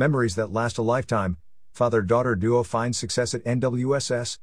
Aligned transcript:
Memories 0.00 0.34
that 0.36 0.50
last 0.50 0.78
a 0.78 0.82
lifetime. 0.82 1.36
Father 1.74 2.00
daughter 2.00 2.34
duo 2.34 2.62
finds 2.62 2.96
success 2.96 3.34
at 3.34 3.44
NWSS. 3.44 4.38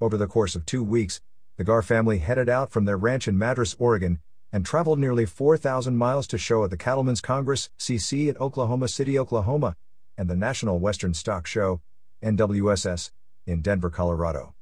Over 0.00 0.16
the 0.16 0.26
course 0.26 0.56
of 0.56 0.64
two 0.64 0.82
weeks, 0.82 1.20
the 1.58 1.64
Gohr 1.64 1.84
family 1.84 2.16
headed 2.16 2.48
out 2.48 2.70
from 2.70 2.86
their 2.86 2.96
ranch 2.96 3.28
in 3.28 3.36
Madras, 3.36 3.76
Oregon, 3.78 4.20
and 4.50 4.64
traveled 4.64 4.98
nearly 4.98 5.26
4,000 5.26 5.94
miles 5.94 6.26
to 6.28 6.38
show 6.38 6.64
at 6.64 6.70
the 6.70 6.78
Cattlemen's 6.78 7.20
Congress, 7.20 7.68
CC, 7.78 8.30
at 8.30 8.40
Oklahoma 8.40 8.88
City, 8.88 9.18
Oklahoma, 9.18 9.76
and 10.16 10.30
the 10.30 10.36
National 10.36 10.78
Western 10.78 11.12
Stock 11.12 11.46
Show, 11.46 11.82
NWSS, 12.22 13.10
in 13.44 13.60
Denver, 13.60 13.90
Colorado. 13.90 14.54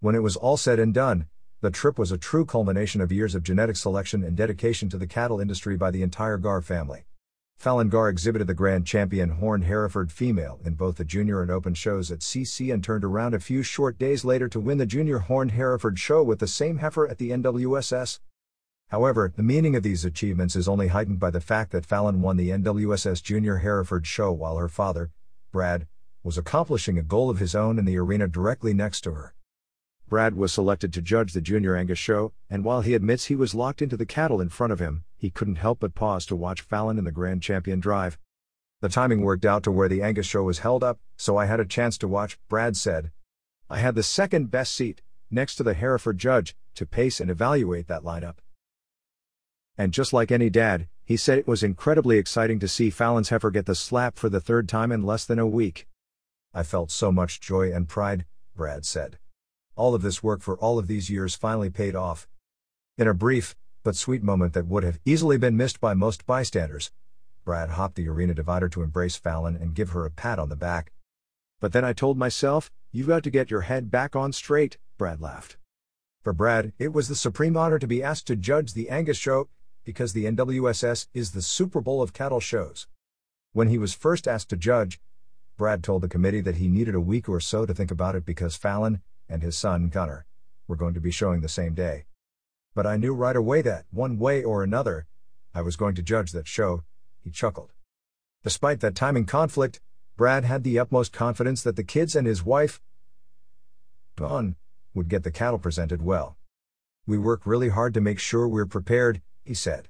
When 0.00 0.14
it 0.14 0.22
was 0.22 0.36
all 0.36 0.56
said 0.56 0.78
and 0.78 0.94
done, 0.94 1.26
the 1.60 1.70
trip 1.70 1.98
was 1.98 2.10
a 2.10 2.16
true 2.16 2.46
culmination 2.46 3.02
of 3.02 3.12
years 3.12 3.34
of 3.34 3.42
genetic 3.42 3.76
selection 3.76 4.24
and 4.24 4.34
dedication 4.34 4.88
to 4.88 4.96
the 4.96 5.06
cattle 5.06 5.40
industry 5.40 5.76
by 5.76 5.90
the 5.90 6.00
entire 6.00 6.38
Gohr 6.38 6.62
family. 6.62 7.04
Fallon 7.64 7.88
Gohr 7.88 8.10
exhibited 8.10 8.46
the 8.46 8.52
Grand 8.52 8.86
Champion 8.86 9.30
Horned 9.30 9.64
Hereford 9.64 10.12
female 10.12 10.60
in 10.66 10.74
both 10.74 10.96
the 10.96 11.04
junior 11.04 11.40
and 11.40 11.50
open 11.50 11.72
shows 11.72 12.12
at 12.12 12.18
CC 12.18 12.70
and 12.70 12.84
turned 12.84 13.04
around 13.04 13.32
a 13.32 13.40
few 13.40 13.62
short 13.62 13.98
days 13.98 14.22
later 14.22 14.50
to 14.50 14.60
win 14.60 14.76
the 14.76 14.84
junior 14.84 15.20
Horned 15.20 15.52
Hereford 15.52 15.98
show 15.98 16.22
with 16.22 16.40
the 16.40 16.46
same 16.46 16.76
heifer 16.76 17.08
at 17.08 17.16
the 17.16 17.30
NWSS. 17.30 18.20
However, 18.88 19.32
the 19.34 19.42
meaning 19.42 19.74
of 19.76 19.82
these 19.82 20.04
achievements 20.04 20.56
is 20.56 20.68
only 20.68 20.88
heightened 20.88 21.20
by 21.20 21.30
the 21.30 21.40
fact 21.40 21.72
that 21.72 21.86
Fallon 21.86 22.20
won 22.20 22.36
the 22.36 22.50
NWSS 22.50 23.22
Junior 23.22 23.56
Hereford 23.56 24.06
show 24.06 24.30
while 24.30 24.58
her 24.58 24.68
father, 24.68 25.10
Brad, 25.50 25.86
was 26.22 26.36
accomplishing 26.36 26.98
a 26.98 27.02
goal 27.02 27.30
of 27.30 27.38
his 27.38 27.54
own 27.54 27.78
in 27.78 27.86
the 27.86 27.96
arena 27.96 28.28
directly 28.28 28.74
next 28.74 29.00
to 29.04 29.14
her. 29.14 29.34
Brad 30.08 30.36
was 30.36 30.52
selected 30.52 30.92
to 30.92 31.02
judge 31.02 31.32
the 31.32 31.40
Junior 31.40 31.76
Angus 31.76 31.98
show, 31.98 32.32
and 32.50 32.64
while 32.64 32.82
he 32.82 32.94
admits 32.94 33.26
he 33.26 33.36
was 33.36 33.54
locked 33.54 33.80
into 33.80 33.96
the 33.96 34.06
cattle 34.06 34.40
in 34.40 34.50
front 34.50 34.72
of 34.72 34.78
him, 34.78 35.04
he 35.16 35.30
couldn't 35.30 35.56
help 35.56 35.80
but 35.80 35.94
pause 35.94 36.26
to 36.26 36.36
watch 36.36 36.60
Fallon 36.60 36.98
in 36.98 37.04
the 37.04 37.10
Grand 37.10 37.42
Champion 37.42 37.80
drive. 37.80 38.18
The 38.80 38.90
timing 38.90 39.22
worked 39.22 39.46
out 39.46 39.62
to 39.62 39.70
where 39.70 39.88
the 39.88 40.02
Angus 40.02 40.26
show 40.26 40.42
was 40.42 40.58
held 40.58 40.84
up, 40.84 40.98
so 41.16 41.38
I 41.38 41.46
had 41.46 41.58
a 41.58 41.64
chance 41.64 41.96
to 41.98 42.08
watch, 42.08 42.38
Brad 42.48 42.76
said. 42.76 43.12
I 43.70 43.78
had 43.78 43.94
the 43.94 44.02
second 44.02 44.50
best 44.50 44.74
seat, 44.74 45.00
next 45.30 45.56
to 45.56 45.62
the 45.62 45.74
Hereford 45.74 46.18
judge, 46.18 46.54
to 46.74 46.84
pace 46.84 47.18
and 47.18 47.30
evaluate 47.30 47.88
that 47.88 48.02
lineup. 48.02 48.36
And 49.78 49.92
just 49.92 50.12
like 50.12 50.30
any 50.30 50.50
dad, 50.50 50.86
he 51.04 51.16
said 51.16 51.38
it 51.38 51.48
was 51.48 51.62
incredibly 51.62 52.18
exciting 52.18 52.58
to 52.60 52.68
see 52.68 52.90
Fallon's 52.90 53.30
heifer 53.30 53.50
get 53.50 53.66
the 53.66 53.74
slap 53.74 54.16
for 54.18 54.28
the 54.28 54.40
third 54.40 54.68
time 54.68 54.92
in 54.92 55.02
less 55.02 55.24
than 55.24 55.38
a 55.38 55.46
week. 55.46 55.88
I 56.52 56.62
felt 56.62 56.90
so 56.90 57.10
much 57.10 57.40
joy 57.40 57.72
and 57.72 57.88
pride, 57.88 58.26
Brad 58.54 58.84
said. 58.84 59.18
All 59.76 59.94
of 59.94 60.02
this 60.02 60.22
work 60.22 60.40
for 60.40 60.56
all 60.58 60.78
of 60.78 60.86
these 60.86 61.10
years 61.10 61.34
finally 61.34 61.68
paid 61.68 61.96
off. 61.96 62.28
In 62.96 63.08
a 63.08 63.14
brief, 63.14 63.56
but 63.82 63.96
sweet 63.96 64.22
moment 64.22 64.52
that 64.52 64.66
would 64.66 64.84
have 64.84 65.00
easily 65.04 65.36
been 65.36 65.56
missed 65.56 65.80
by 65.80 65.94
most 65.94 66.26
bystanders, 66.26 66.92
Brad 67.44 67.70
hopped 67.70 67.96
the 67.96 68.08
arena 68.08 68.34
divider 68.34 68.68
to 68.68 68.82
embrace 68.82 69.16
Fallon 69.16 69.56
and 69.56 69.74
give 69.74 69.90
her 69.90 70.06
a 70.06 70.10
pat 70.10 70.38
on 70.38 70.48
the 70.48 70.56
back. 70.56 70.92
But 71.60 71.72
then 71.72 71.84
I 71.84 71.92
told 71.92 72.16
myself, 72.16 72.70
you've 72.92 73.08
got 73.08 73.24
to 73.24 73.30
get 73.30 73.50
your 73.50 73.62
head 73.62 73.90
back 73.90 74.14
on 74.14 74.32
straight, 74.32 74.78
Brad 74.96 75.20
laughed. 75.20 75.56
For 76.22 76.32
Brad, 76.32 76.72
it 76.78 76.92
was 76.92 77.08
the 77.08 77.16
supreme 77.16 77.56
honor 77.56 77.78
to 77.78 77.86
be 77.86 78.02
asked 78.02 78.26
to 78.28 78.36
judge 78.36 78.72
the 78.72 78.88
Angus 78.88 79.18
show, 79.18 79.48
because 79.84 80.12
the 80.12 80.24
NWSS 80.24 81.08
is 81.12 81.32
the 81.32 81.42
Super 81.42 81.80
Bowl 81.80 82.00
of 82.00 82.12
cattle 82.12 82.40
shows. 82.40 82.86
When 83.52 83.68
he 83.68 83.76
was 83.76 83.92
first 83.92 84.26
asked 84.26 84.48
to 84.50 84.56
judge, 84.56 85.00
Brad 85.56 85.82
told 85.82 86.02
the 86.02 86.08
committee 86.08 86.40
that 86.40 86.56
he 86.56 86.68
needed 86.68 86.94
a 86.94 87.00
week 87.00 87.28
or 87.28 87.40
so 87.40 87.66
to 87.66 87.74
think 87.74 87.90
about 87.90 88.14
it 88.14 88.24
because 88.24 88.56
Fallon, 88.56 89.02
and 89.28 89.42
his 89.42 89.56
son, 89.56 89.88
Gunnar, 89.88 90.26
were 90.66 90.76
going 90.76 90.94
to 90.94 91.00
be 91.00 91.10
showing 91.10 91.40
the 91.40 91.48
same 91.48 91.74
day. 91.74 92.06
But 92.74 92.86
I 92.86 92.96
knew 92.96 93.14
right 93.14 93.36
away 93.36 93.62
that, 93.62 93.84
one 93.90 94.18
way 94.18 94.42
or 94.42 94.62
another, 94.62 95.06
I 95.54 95.62
was 95.62 95.76
going 95.76 95.94
to 95.94 96.02
judge 96.02 96.32
that 96.32 96.48
show, 96.48 96.82
he 97.22 97.30
chuckled. 97.30 97.72
Despite 98.42 98.80
that 98.80 98.94
timing 98.94 99.26
conflict, 99.26 99.80
Brad 100.16 100.44
had 100.44 100.64
the 100.64 100.78
utmost 100.78 101.12
confidence 101.12 101.62
that 101.62 101.76
the 101.76 101.84
kids 101.84 102.14
and 102.14 102.26
his 102.26 102.44
wife, 102.44 102.80
Dawn, 104.16 104.56
would 104.94 105.08
get 105.08 105.24
the 105.24 105.30
cattle 105.30 105.58
presented 105.58 106.02
well. 106.02 106.36
We 107.06 107.18
work 107.18 107.42
really 107.44 107.68
hard 107.68 107.94
to 107.94 108.00
make 108.00 108.18
sure 108.18 108.48
we're 108.48 108.66
prepared, 108.66 109.22
he 109.44 109.54
said. 109.54 109.88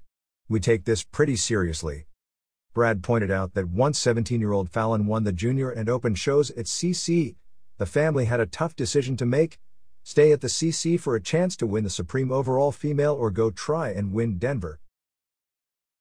We 0.48 0.60
take 0.60 0.84
this 0.84 1.04
pretty 1.04 1.36
seriously. 1.36 2.06
Brad 2.74 3.02
pointed 3.02 3.30
out 3.30 3.54
that 3.54 3.68
once 3.68 3.98
17 3.98 4.40
year 4.40 4.52
old 4.52 4.68
Fallon 4.68 5.06
won 5.06 5.24
the 5.24 5.32
junior 5.32 5.70
and 5.70 5.88
open 5.88 6.14
shows 6.14 6.50
at 6.50 6.66
CC, 6.66 7.36
the 7.78 7.86
family 7.86 8.26
had 8.26 8.40
a 8.40 8.46
tough 8.46 8.76
decision 8.76 9.16
to 9.16 9.26
make 9.26 9.58
stay 10.02 10.32
at 10.32 10.40
the 10.40 10.48
CC 10.48 11.00
for 11.00 11.16
a 11.16 11.20
chance 11.20 11.56
to 11.56 11.66
win 11.66 11.82
the 11.82 11.90
Supreme 11.90 12.30
Overall 12.30 12.72
Female 12.72 13.14
or 13.14 13.30
go 13.30 13.50
try 13.50 13.88
and 13.88 14.12
win 14.12 14.38
Denver. 14.38 14.80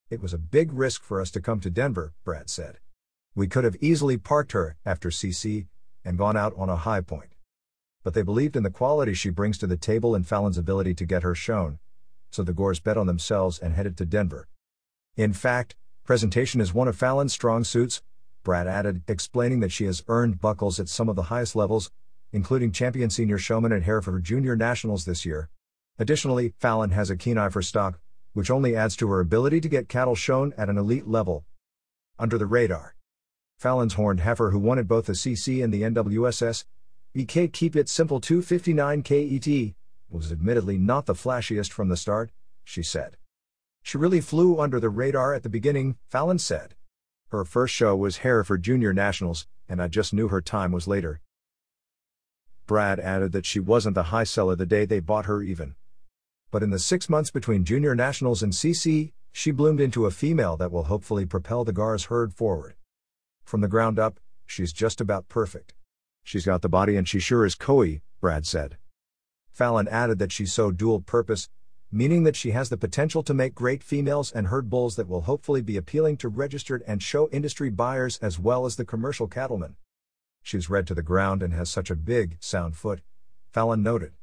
It 0.09 0.21
was 0.21 0.33
a 0.33 0.37
big 0.37 0.73
risk 0.73 1.03
for 1.03 1.21
us 1.21 1.31
to 1.31 1.41
come 1.41 1.59
to 1.61 1.69
Denver, 1.69 2.13
Brad 2.23 2.49
said. 2.49 2.79
We 3.33 3.47
could 3.47 3.63
have 3.63 3.77
easily 3.81 4.17
parked 4.17 4.51
her 4.51 4.75
after 4.85 5.09
CC 5.09 5.67
and 6.05 6.17
gone 6.17 6.37
out 6.37 6.53
on 6.57 6.69
a 6.69 6.75
high 6.75 7.01
point. 7.01 7.33
But 8.03 8.13
they 8.13 8.21
believed 8.21 8.55
in 8.55 8.63
the 8.63 8.69
quality 8.69 9.13
she 9.13 9.29
brings 9.29 9.57
to 9.59 9.67
the 9.67 9.77
table 9.77 10.13
and 10.13 10.27
Fallon's 10.27 10.57
ability 10.57 10.93
to 10.95 11.05
get 11.05 11.23
her 11.23 11.33
shown, 11.33 11.79
so 12.29 12.43
the 12.43 12.53
Gohrs 12.53 12.83
bet 12.83 12.97
on 12.97 13.07
themselves 13.07 13.57
and 13.57 13.73
headed 13.73 13.97
to 13.97 14.05
Denver. 14.05 14.47
In 15.15 15.31
fact, 15.31 15.75
presentation 16.03 16.59
is 16.59 16.73
one 16.73 16.87
of 16.89 16.97
Fallon's 16.97 17.33
strong 17.33 17.63
suits, 17.63 18.01
Brad 18.43 18.67
added, 18.67 19.03
explaining 19.07 19.61
that 19.61 19.71
she 19.71 19.85
has 19.85 20.03
earned 20.07 20.41
buckles 20.41 20.79
at 20.79 20.89
some 20.89 21.09
of 21.09 21.15
the 21.15 21.23
highest 21.23 21.55
levels, 21.55 21.89
including 22.31 22.71
champion 22.71 23.09
senior 23.09 23.37
showman 23.37 23.71
at 23.71 23.83
Hereford 23.83 24.23
Junior 24.23 24.55
Nationals 24.55 25.05
this 25.05 25.25
year. 25.25 25.49
Additionally, 25.97 26.53
Fallon 26.59 26.91
has 26.91 27.09
a 27.09 27.15
keen 27.15 27.37
eye 27.37 27.49
for 27.49 27.61
stock, 27.61 27.99
which 28.33 28.51
only 28.51 28.75
adds 28.75 28.95
to 28.97 29.07
her 29.09 29.19
ability 29.19 29.61
to 29.61 29.69
get 29.69 29.87
cattle 29.87 30.15
shown 30.15 30.53
at 30.57 30.69
an 30.69 30.77
elite 30.77 31.07
level. 31.07 31.45
Under 32.19 32.37
the 32.37 32.45
radar. 32.45 32.95
Fallon's 33.57 33.93
horned 33.93 34.19
heifer, 34.19 34.51
who 34.51 34.59
won 34.59 34.79
at 34.79 34.87
both 34.87 35.05
the 35.05 35.13
CC 35.13 35.63
and 35.63 35.73
the 35.73 35.83
NWSS, 35.83 36.65
BK 37.15 37.53
Keep 37.53 37.75
It 37.75 37.87
Simple 37.87 38.19
259 38.19 39.03
KET, 39.03 39.75
was 40.09 40.31
admittedly 40.31 40.77
not 40.77 41.05
the 41.05 41.13
flashiest 41.13 41.71
from 41.71 41.89
the 41.89 41.97
start, 41.97 42.31
she 42.63 42.83
said. 42.83 43.17
She 43.83 43.97
really 43.97 44.21
flew 44.21 44.59
under 44.59 44.79
the 44.79 44.89
radar 44.89 45.33
at 45.33 45.43
the 45.43 45.49
beginning, 45.49 45.97
Fallon 46.09 46.39
said. 46.39 46.75
Her 47.33 47.43
first 47.43 47.73
show 47.73 47.95
was 47.95 48.17
Hereford 48.17 48.61
Junior 48.61 48.93
Nationals, 48.93 49.47
and 49.67 49.81
I 49.81 49.87
just 49.87 50.13
knew 50.13 50.27
her 50.27 50.39
time 50.39 50.71
was 50.71 50.87
later. 50.87 51.19
Brad 52.67 52.99
added 52.99 53.31
that 53.31 53.47
she 53.47 53.59
wasn't 53.59 53.95
the 53.95 54.13
high 54.13 54.23
seller 54.23 54.55
the 54.55 54.67
day 54.67 54.85
they 54.85 54.99
bought 54.99 55.25
her 55.25 55.41
even. 55.41 55.73
But 56.51 56.61
in 56.61 56.69
the 56.69 56.77
six 56.77 57.09
months 57.09 57.31
between 57.31 57.65
Junior 57.65 57.95
Nationals 57.95 58.43
and 58.43 58.53
CC, 58.53 59.13
she 59.31 59.49
bloomed 59.49 59.81
into 59.81 60.05
a 60.05 60.11
female 60.11 60.57
that 60.57 60.71
will 60.71 60.83
hopefully 60.83 61.25
propel 61.25 61.63
the 61.63 61.73
Gohr's 61.73 62.05
herd 62.05 62.35
forward. 62.35 62.75
From 63.43 63.61
the 63.61 63.67
ground 63.67 63.97
up, 63.97 64.19
she's 64.45 64.71
just 64.71 65.01
about 65.01 65.27
perfect. 65.27 65.73
She's 66.23 66.45
got 66.45 66.61
the 66.61 66.69
body 66.69 66.95
and 66.95 67.09
she 67.09 67.19
sure 67.19 67.47
is 67.47 67.55
coy, 67.55 68.03
Brad 68.21 68.45
said. 68.45 68.77
Fallon 69.51 69.87
added 69.87 70.19
that 70.19 70.31
she's 70.31 70.53
so 70.53 70.69
dual 70.69 71.01
purpose, 71.01 71.49
meaning 71.93 72.23
that 72.23 72.35
she 72.35 72.49
has 72.51 72.69
the 72.69 72.77
potential 72.77 73.21
to 73.21 73.35
make 73.35 73.53
great 73.53 73.83
females 73.83 74.31
and 74.31 74.47
herd 74.47 74.67
bulls 74.67 74.95
that 74.95 75.07
will 75.07 75.21
hopefully 75.21 75.61
be 75.61 75.77
appealing 75.77 76.17
to 76.17 76.27
registered 76.27 76.83
and 76.87 77.03
show 77.03 77.29
industry 77.29 77.69
buyers 77.69 78.17
as 78.19 78.39
well 78.39 78.65
as 78.65 78.75
the 78.75 78.83
commercial 78.83 79.27
cattlemen. 79.27 79.75
She's 80.41 80.71
red 80.71 80.87
to 80.87 80.95
the 80.95 81.03
ground 81.03 81.43
and 81.43 81.53
has 81.53 81.69
such 81.69 81.91
a 81.91 81.95
big, 81.95 82.37
sound 82.39 82.75
foot, 82.75 83.01
Fallon 83.51 83.83
noted. 83.83 84.13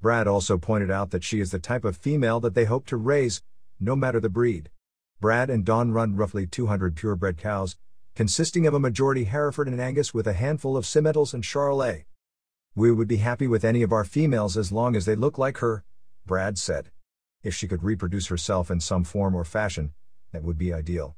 Brad 0.00 0.26
also 0.26 0.56
pointed 0.56 0.90
out 0.90 1.10
that 1.10 1.22
she 1.22 1.40
is 1.40 1.50
the 1.50 1.58
type 1.58 1.84
of 1.84 1.98
female 1.98 2.40
that 2.40 2.54
they 2.54 2.64
hope 2.64 2.86
to 2.86 2.96
raise, 2.96 3.42
no 3.78 3.94
matter 3.94 4.18
the 4.18 4.30
breed. 4.30 4.70
Brad 5.20 5.50
and 5.50 5.62
Dawn 5.62 5.92
run 5.92 6.16
roughly 6.16 6.46
200 6.46 6.96
purebred 6.96 7.36
cows, 7.36 7.76
consisting 8.14 8.66
of 8.66 8.72
a 8.72 8.80
majority 8.80 9.24
Hereford 9.24 9.68
and 9.68 9.78
Angus 9.78 10.14
with 10.14 10.26
a 10.26 10.32
handful 10.32 10.74
of 10.74 10.86
Simmentals 10.86 11.34
and 11.34 11.44
Charolais. 11.44 12.06
We 12.74 12.90
would 12.90 13.08
be 13.08 13.18
happy 13.18 13.46
with 13.46 13.62
any 13.62 13.82
of 13.82 13.92
our 13.92 14.04
females 14.04 14.56
as 14.56 14.72
long 14.72 14.96
as 14.96 15.04
they 15.04 15.14
look 15.14 15.36
like 15.36 15.58
her, 15.58 15.84
Brad 16.24 16.56
said. 16.56 16.90
If 17.44 17.54
she 17.54 17.68
could 17.68 17.84
reproduce 17.84 18.28
herself 18.28 18.70
in 18.70 18.80
some 18.80 19.04
form 19.04 19.34
or 19.34 19.44
fashion, 19.44 19.92
that 20.32 20.42
would 20.42 20.56
be 20.56 20.72
ideal. 20.72 21.14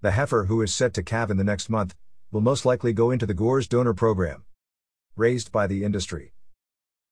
The 0.00 0.12
heifer, 0.12 0.44
who 0.44 0.62
is 0.62 0.72
set 0.72 0.94
to 0.94 1.02
calve 1.02 1.30
in 1.30 1.36
the 1.36 1.44
next 1.44 1.68
month, 1.68 1.96
will 2.30 2.40
most 2.40 2.64
likely 2.64 2.92
go 2.92 3.10
into 3.10 3.26
the 3.26 3.34
Gohrs 3.34 3.68
donor 3.68 3.94
program. 3.94 4.44
Raised 5.16 5.50
by 5.50 5.66
the 5.66 5.82
industry. 5.84 6.32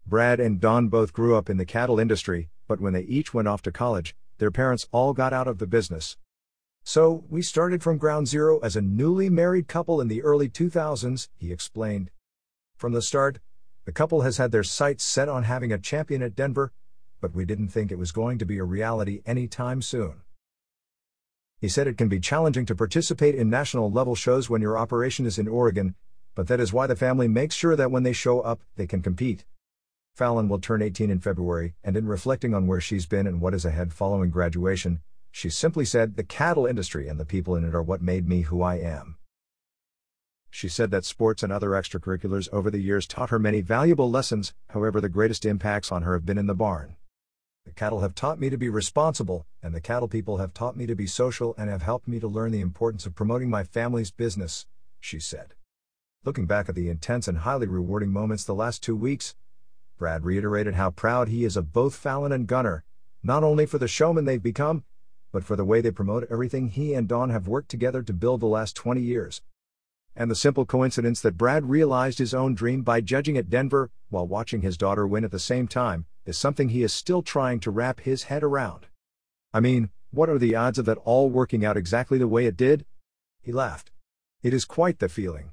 Brad 0.07 0.39
and 0.39 0.61
Dawn 0.61 0.89
both 0.89 1.13
grew 1.13 1.37
up 1.37 1.51
in 1.51 1.57
the 1.57 1.67
cattle 1.67 1.99
industry, 1.99 2.49
but 2.69 2.81
when 2.81 2.93
they 2.93 3.03
each 3.03 3.35
went 3.35 3.49
off 3.49 3.61
to 3.63 3.73
college, 3.73 4.15
their 4.39 4.53
parents 4.53 4.87
all 4.93 5.13
got 5.13 5.33
out 5.33 5.49
of 5.49 5.59
the 5.59 5.67
business. 5.67 6.17
So, 6.85 7.25
we 7.29 7.43
started 7.43 7.83
from 7.83 7.99
ground 7.99 8.29
zero 8.29 8.61
as 8.61 8.77
a 8.77 8.81
newly 8.81 9.29
married 9.29 9.67
couple 9.67 10.01
in 10.01 10.07
the 10.07 10.23
early 10.23 10.49
2000s, 10.49 11.29
he 11.37 11.53
explained. 11.53 12.11
From 12.77 12.93
the 12.93 13.03
start, 13.03 13.41
the 13.85 13.93
couple 13.93 14.23
has 14.23 14.37
had 14.37 14.53
their 14.53 14.63
sights 14.63 15.05
set 15.05 15.29
on 15.29 15.43
having 15.43 15.73
a 15.73 15.79
champion 15.79 16.23
at 16.23 16.37
Denver, 16.37 16.73
but 17.21 17.35
we 17.35 17.45
didn't 17.45 17.69
think 17.69 17.91
it 17.91 17.99
was 17.99 18.13
going 18.13 18.39
to 18.39 18.47
be 18.47 18.59
a 18.59 18.65
reality 18.65 19.23
anytime 19.27 19.83
soon. 19.83 20.23
He 21.59 21.69
said 21.69 21.87
it 21.87 21.99
can 21.99 22.09
be 22.09 22.21
challenging 22.21 22.65
to 22.67 22.75
participate 22.75 23.35
in 23.35 23.51
national 23.51 23.91
level 23.91 24.15
shows 24.15 24.49
when 24.49 24.63
your 24.63 24.79
operation 24.79 25.27
is 25.27 25.39
in 25.39 25.47
Oregon, 25.47 25.95
but 26.35 26.47
that 26.49 26.61
is 26.61 26.73
why 26.73 26.87
the 26.87 26.97
family 26.97 27.29
makes 27.29 27.55
sure 27.55 27.77
that 27.77 27.91
when 27.91 28.03
they 28.03 28.15
show 28.15 28.41
up, 28.41 28.63
they 28.77 28.87
can 28.87 29.03
compete. 29.03 29.45
Fallon 30.15 30.49
will 30.49 30.59
turn 30.59 30.83
18 30.83 31.11
in 31.11 31.21
February, 31.21 31.75
and 31.85 31.97
in 31.97 32.07
reflecting 32.07 32.55
on 32.55 32.67
where 32.67 32.81
she's 32.81 33.07
been 33.07 33.27
and 33.27 33.41
what 33.41 33.55
is 33.55 33.65
ahead 33.65 33.93
following 33.93 34.31
graduation, 34.31 35.01
She 35.31 35.49
simply 35.49 35.85
said, 35.85 36.17
The 36.17 36.25
cattle 36.25 36.67
industry 36.67 37.09
and 37.09 37.19
the 37.19 37.25
people 37.25 37.55
in 37.55 37.65
it 37.65 37.75
are 37.75 37.83
what 37.83 38.03
made 38.03 38.29
me 38.29 38.43
who 38.43 38.63
I 38.63 38.77
am. 38.77 39.17
She 40.51 40.69
said 40.69 40.91
that 40.91 41.05
sports 41.05 41.43
and 41.43 41.53
other 41.53 41.71
extracurriculars 41.71 42.49
over 42.53 42.71
the 42.71 42.81
years 42.81 43.07
taught 43.07 43.31
her 43.31 43.39
many 43.39 43.61
valuable 43.61 44.11
lessons, 44.11 44.53
however, 44.71 45.01
the 45.01 45.09
greatest 45.09 45.45
impacts 45.47 45.93
on 45.93 46.03
her 46.03 46.15
have 46.15 46.27
been 46.27 46.39
in 46.39 46.47
the 46.47 46.55
barn. 46.55 46.97
The 47.71 47.77
cattle 47.77 48.01
have 48.01 48.17
taught 48.17 48.41
me 48.41 48.51
to 48.51 48.57
be 48.57 48.69
responsible, 48.69 49.47
and 49.63 49.73
the 49.73 49.81
cattle 49.81 50.09
people 50.09 50.39
have 50.39 50.53
taught 50.53 50.77
me 50.77 50.87
to 50.87 50.97
be 50.97 51.07
social 51.07 51.55
and 51.57 51.71
have 51.71 51.83
helped 51.83 52.09
me 52.09 52.19
to 52.19 52.27
learn 52.27 52.51
the 52.51 52.61
importance 52.61 53.07
of 53.07 53.15
promoting 53.15 53.49
my 53.49 53.63
family's 53.63 54.11
business, 54.11 54.67
she 54.99 55.21
said. 55.21 55.55
Looking 56.25 56.47
back 56.47 56.69
at 56.69 56.75
the 56.75 56.89
intense 56.89 57.29
and 57.29 57.39
highly 57.39 57.69
rewarding 57.69 58.11
moments 58.11 58.43
the 58.43 58.57
last 58.57 58.83
two 58.83 58.97
weeks, 58.97 59.37
Brad 59.99 60.25
reiterated 60.25 60.75
how 60.75 60.91
proud 60.91 61.29
he 61.29 61.45
is 61.45 61.57
of 61.57 61.73
both 61.73 61.95
Fallon 61.95 62.33
and 62.33 62.49
Gunnar, 62.49 62.83
not 63.23 63.45
only 63.45 63.67
for 63.67 63.79
the 63.79 63.87
showmen 63.87 64.25
they've 64.25 64.43
become, 64.43 64.83
but 65.31 65.45
for 65.45 65.55
the 65.55 65.65
way 65.65 65.81
they 65.81 65.93
promote 65.93 66.27
everything 66.29 66.71
he 66.71 66.95
and 66.95 67.07
Dawn 67.07 67.31
have 67.31 67.47
worked 67.47 67.69
together 67.69 68.03
to 68.03 68.13
build 68.13 68.41
the 68.41 68.47
last 68.47 68.75
20 68.75 69.01
years. 69.01 69.43
And 70.21 70.31
the 70.31 70.35
simple 70.35 70.67
coincidence 70.67 71.23
that 71.23 71.39
Brad 71.39 71.71
realized 71.71 72.19
his 72.19 72.35
own 72.35 72.55
dream 72.55 72.83
by 72.83 73.01
judging 73.01 73.39
at 73.39 73.49
Denver, 73.49 73.91
while 74.11 74.27
watching 74.27 74.61
his 74.61 74.77
daughter 74.77 75.07
win 75.07 75.25
at 75.25 75.31
the 75.31 75.39
same 75.39 75.67
time, 75.67 76.05
is 76.27 76.37
something 76.37 76.69
he 76.69 76.83
is 76.83 76.93
still 76.93 77.23
trying 77.23 77.59
to 77.61 77.71
wrap 77.71 78.01
his 78.01 78.25
head 78.25 78.43
around. 78.43 78.89
I 79.55 79.61
mean, 79.61 79.89
what 80.11 80.29
are 80.29 80.37
the 80.37 80.55
odds 80.55 80.79
of 80.79 80.85
that 80.85 80.99
all 81.07 81.31
working 81.31 81.65
out 81.65 81.79
exactly 81.79 82.19
the 82.19 82.29
way 82.29 82.45
it 82.45 82.59
did? 82.59 82.85
He 83.41 83.51
laughed. 83.51 83.93
It 84.43 84.53
is 84.53 84.67
quite 84.67 84.99
the 84.99 85.09
feeling. 85.09 85.53